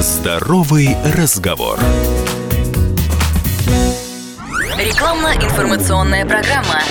[0.00, 1.76] Здоровый разговор.
[4.78, 6.82] Рекламно-информационная программа.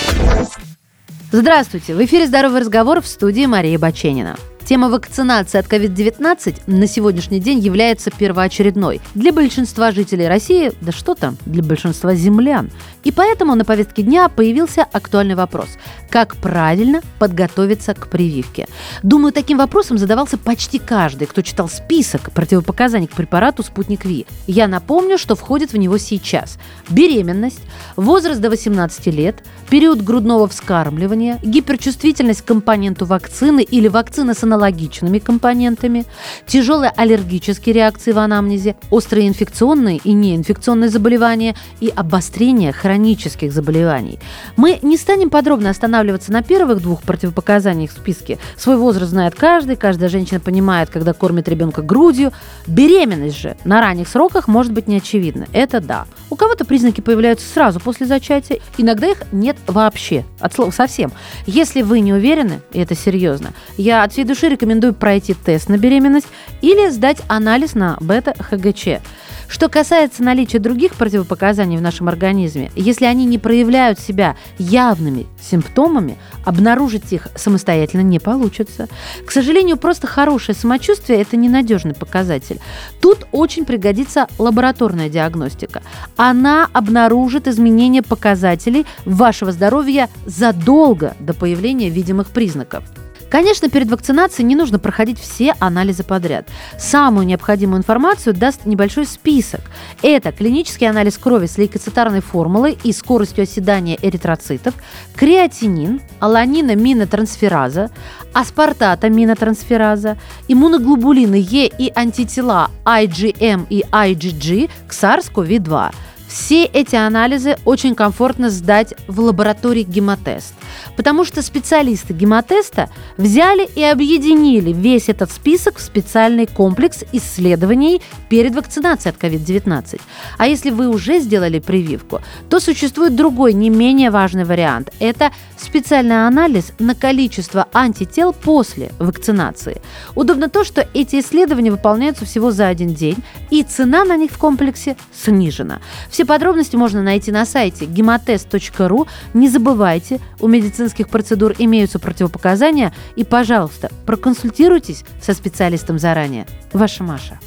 [1.32, 1.94] Здравствуйте!
[1.94, 4.36] В эфире «Здоровый разговор» в студии Мария Баченина.
[4.68, 9.00] Тема вакцинации от COVID-19 на сегодняшний день является первоочередной.
[9.14, 12.70] Для большинства жителей России, да что там, для большинства землян.
[13.02, 15.78] И поэтому на повестке дня появился актуальный вопрос.
[16.10, 18.68] Как правильно подготовиться к прививке?
[19.02, 24.26] Думаю, таким вопросом задавался почти каждый, кто читал список противопоказаний к препарату «Спутник Ви».
[24.46, 26.58] Я напомню, что входит в него сейчас.
[26.90, 27.60] Беременность,
[27.96, 35.18] возраст до 18 лет, период грудного вскармливания, гиперчувствительность к компоненту вакцины или вакцина с аналогичными
[35.20, 36.04] компонентами,
[36.46, 44.18] тяжелые аллергические реакции в анамнезе, острые инфекционные и неинфекционные заболевания и обострение хронических заболеваний.
[44.56, 48.38] Мы не станем подробно останавливаться на первых двух противопоказаниях в списке.
[48.56, 52.32] Свой возраст знает каждый, каждая женщина понимает, когда кормит ребенка грудью.
[52.66, 55.46] Беременность же на ранних сроках может быть неочевидна.
[55.52, 56.06] Это да.
[56.30, 61.12] У кого-то признаки появляются сразу после зачатия, иногда их нет вообще, от слова совсем.
[61.46, 65.78] Если вы не уверены, и это серьезно, я от всей души рекомендую пройти тест на
[65.78, 66.28] беременность
[66.60, 69.00] или сдать анализ на бета-ХГЧ.
[69.48, 76.18] Что касается наличия других противопоказаний в нашем организме, если они не проявляют себя явными симптомами,
[76.44, 78.88] обнаружить их самостоятельно не получится.
[79.24, 82.60] К сожалению, просто хорошее самочувствие– это ненадежный показатель.
[83.00, 85.82] Тут очень пригодится лабораторная диагностика.
[86.16, 92.84] Она обнаружит изменения показателей вашего здоровья задолго до появления видимых признаков.
[93.30, 96.48] Конечно, перед вакцинацией не нужно проходить все анализы подряд.
[96.78, 99.60] Самую необходимую информацию даст небольшой список.
[100.02, 104.74] Это клинический анализ крови с лейкоцитарной формулой и скоростью оседания эритроцитов,
[105.14, 107.90] креатинин, аланина минотрансфераза,
[108.32, 110.16] аспартата минотрансфераза,
[110.48, 115.92] иммуноглобулины Е и антитела IgM и IgG к SARS-CoV-2.
[116.28, 120.52] Все эти анализы очень комфортно сдать в лаборатории гемотест,
[120.98, 128.56] потому что специалисты гемотеста взяли и объединили весь этот список в специальный комплекс исследований перед
[128.56, 130.00] вакцинацией от COVID-19.
[130.38, 132.20] А если вы уже сделали прививку,
[132.50, 134.92] то существует другой, не менее важный вариант.
[134.98, 139.80] Это специальный анализ на количество антител после вакцинации.
[140.16, 143.18] Удобно то, что эти исследования выполняются всего за один день,
[143.50, 145.80] и цена на них в комплексе снижена.
[146.10, 149.08] Все подробности можно найти на сайте gematest.ru.
[149.34, 156.46] Не забывайте, у медицинских процедур имеются противопоказания, и, пожалуйста, проконсультируйтесь со специалистом заранее.
[156.72, 157.38] Ваша Маша.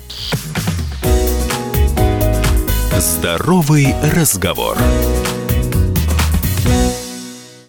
[2.98, 4.78] Здоровый разговор.